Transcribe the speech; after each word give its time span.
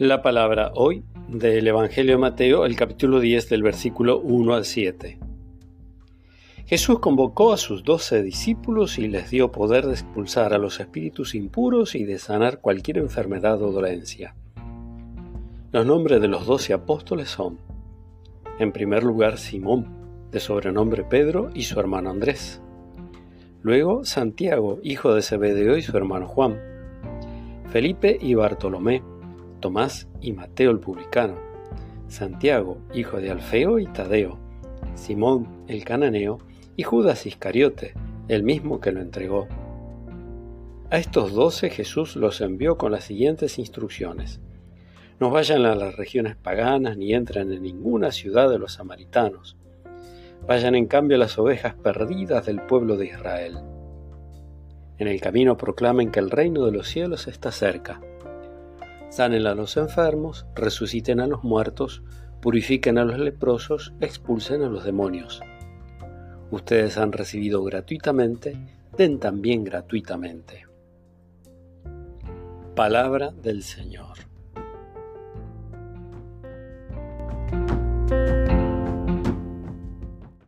La 0.00 0.22
palabra 0.22 0.72
hoy 0.76 1.04
del 1.28 1.68
Evangelio 1.68 2.12
de 2.12 2.18
Mateo, 2.18 2.64
el 2.64 2.74
capítulo 2.74 3.20
10 3.20 3.50
del 3.50 3.62
versículo 3.62 4.18
1 4.20 4.54
al 4.54 4.64
7. 4.64 5.18
Jesús 6.64 7.00
convocó 7.00 7.52
a 7.52 7.58
sus 7.58 7.84
doce 7.84 8.22
discípulos 8.22 8.98
y 8.98 9.08
les 9.08 9.28
dio 9.28 9.52
poder 9.52 9.84
de 9.84 9.92
expulsar 9.92 10.54
a 10.54 10.58
los 10.58 10.80
espíritus 10.80 11.34
impuros 11.34 11.94
y 11.94 12.04
de 12.04 12.18
sanar 12.18 12.62
cualquier 12.62 12.96
enfermedad 12.96 13.62
o 13.62 13.72
dolencia. 13.72 14.34
Los 15.70 15.84
nombres 15.84 16.22
de 16.22 16.28
los 16.28 16.46
doce 16.46 16.72
apóstoles 16.72 17.28
son, 17.28 17.58
en 18.58 18.72
primer 18.72 19.02
lugar, 19.02 19.36
Simón, 19.36 20.30
de 20.30 20.40
sobrenombre 20.40 21.04
Pedro, 21.04 21.50
y 21.52 21.64
su 21.64 21.78
hermano 21.78 22.08
Andrés. 22.08 22.62
Luego, 23.60 24.06
Santiago, 24.06 24.78
hijo 24.82 25.14
de 25.14 25.20
Zebedeo, 25.20 25.76
y 25.76 25.82
su 25.82 25.94
hermano 25.94 26.26
Juan. 26.26 26.58
Felipe 27.70 28.16
y 28.18 28.32
Bartolomé 28.32 29.02
Tomás 29.60 30.08
y 30.20 30.32
Mateo 30.32 30.70
el 30.70 30.80
publicano, 30.80 31.36
Santiago, 32.08 32.78
hijo 32.92 33.18
de 33.18 33.30
Alfeo 33.30 33.78
y 33.78 33.86
Tadeo, 33.86 34.38
Simón 34.94 35.64
el 35.68 35.84
cananeo 35.84 36.38
y 36.76 36.82
Judas 36.82 37.26
Iscariote, 37.26 37.94
el 38.28 38.42
mismo 38.42 38.80
que 38.80 38.90
lo 38.90 39.00
entregó. 39.00 39.46
A 40.90 40.98
estos 40.98 41.32
doce 41.32 41.70
Jesús 41.70 42.16
los 42.16 42.40
envió 42.40 42.76
con 42.76 42.90
las 42.90 43.04
siguientes 43.04 43.58
instrucciones. 43.58 44.40
No 45.20 45.30
vayan 45.30 45.64
a 45.66 45.74
las 45.74 45.96
regiones 45.96 46.34
paganas 46.36 46.96
ni 46.96 47.12
entren 47.12 47.52
en 47.52 47.62
ninguna 47.62 48.10
ciudad 48.10 48.50
de 48.50 48.58
los 48.58 48.72
samaritanos. 48.72 49.56
Vayan 50.48 50.74
en 50.74 50.86
cambio 50.86 51.16
a 51.16 51.20
las 51.20 51.38
ovejas 51.38 51.74
perdidas 51.74 52.46
del 52.46 52.62
pueblo 52.62 52.96
de 52.96 53.06
Israel. 53.06 53.58
En 54.98 55.06
el 55.06 55.20
camino 55.20 55.56
proclamen 55.56 56.10
que 56.10 56.18
el 56.18 56.30
reino 56.30 56.64
de 56.64 56.72
los 56.72 56.88
cielos 56.88 57.28
está 57.28 57.52
cerca 57.52 58.00
sanen 59.10 59.46
a 59.46 59.54
los 59.54 59.76
enfermos, 59.76 60.46
resuciten 60.54 61.20
a 61.20 61.26
los 61.26 61.44
muertos, 61.44 62.02
purifiquen 62.40 62.96
a 62.96 63.04
los 63.04 63.18
leprosos, 63.18 63.92
expulsen 64.00 64.62
a 64.62 64.68
los 64.68 64.84
demonios. 64.84 65.42
Ustedes 66.50 66.96
han 66.96 67.12
recibido 67.12 67.62
gratuitamente, 67.62 68.56
den 68.96 69.20
también 69.20 69.64
gratuitamente. 69.64 70.66
Palabra 72.74 73.30
del 73.30 73.62
Señor. 73.62 74.29